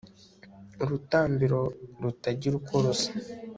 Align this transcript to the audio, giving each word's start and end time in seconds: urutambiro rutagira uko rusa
urutambiro 0.83 1.59
rutagira 2.01 2.53
uko 2.59 2.73
rusa 2.83 3.09